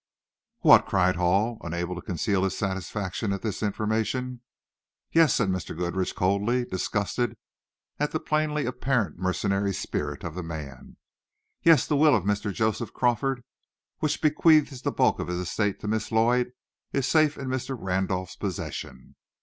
"What?" 0.61 0.87
cried 0.87 1.15
Hall, 1.17 1.59
unable 1.61 1.93
to 1.93 2.01
conceal 2.01 2.43
his 2.43 2.57
satisfaction 2.57 3.31
at 3.31 3.43
this 3.43 3.61
information. 3.61 4.41
"Yes," 5.11 5.35
said 5.35 5.49
Mr. 5.49 5.77
Goodrich 5.77 6.15
coldly, 6.15 6.65
disgusted 6.65 7.37
at 7.99 8.09
the 8.09 8.19
plainly 8.19 8.65
apparent 8.65 9.19
mercenary 9.19 9.75
spirit 9.75 10.23
of 10.23 10.33
the 10.33 10.41
man; 10.41 10.97
"yes, 11.61 11.85
the 11.85 11.95
will 11.97 12.15
of 12.15 12.23
Mr. 12.23 12.51
Joseph 12.51 12.93
Crawford, 12.95 13.43
which 13.99 14.23
bequeaths 14.23 14.81
the 14.81 14.91
bulk 14.91 15.19
of 15.19 15.27
his 15.27 15.37
estate 15.37 15.79
to 15.81 15.87
Miss 15.87 16.11
Lloyd, 16.11 16.51
is 16.91 17.05
safe 17.07 17.37
in 17.37 17.47
Mr. 17.47 17.77
Randolph's 17.79 18.35
possession. 18.35 19.13